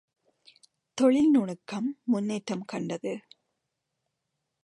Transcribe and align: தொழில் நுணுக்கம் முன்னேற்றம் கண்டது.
தொழில் 0.97 1.29
நுணுக்கம் 1.29 1.89
முன்னேற்றம் 2.03 2.65
கண்டது. 2.65 3.13